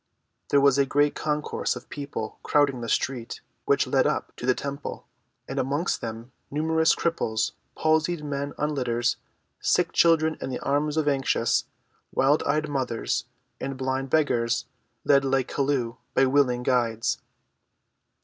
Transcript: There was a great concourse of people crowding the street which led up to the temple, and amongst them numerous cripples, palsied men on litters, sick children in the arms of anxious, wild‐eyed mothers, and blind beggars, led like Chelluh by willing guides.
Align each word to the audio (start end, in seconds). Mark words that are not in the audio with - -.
There 0.49 0.59
was 0.59 0.79
a 0.79 0.85
great 0.87 1.13
concourse 1.13 1.75
of 1.75 1.87
people 1.89 2.39
crowding 2.41 2.81
the 2.81 2.89
street 2.89 3.39
which 3.65 3.85
led 3.85 4.07
up 4.07 4.35
to 4.37 4.47
the 4.47 4.55
temple, 4.55 5.05
and 5.47 5.59
amongst 5.59 6.01
them 6.01 6.31
numerous 6.49 6.95
cripples, 6.95 7.51
palsied 7.77 8.23
men 8.23 8.53
on 8.57 8.73
litters, 8.73 9.17
sick 9.59 9.91
children 9.91 10.39
in 10.41 10.49
the 10.49 10.57
arms 10.61 10.97
of 10.97 11.07
anxious, 11.07 11.65
wild‐eyed 12.15 12.67
mothers, 12.67 13.25
and 13.59 13.77
blind 13.77 14.09
beggars, 14.09 14.65
led 15.05 15.23
like 15.23 15.49
Chelluh 15.49 15.97
by 16.15 16.25
willing 16.25 16.63
guides. 16.63 17.19